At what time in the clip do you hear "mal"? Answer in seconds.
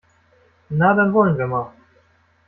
1.45-1.71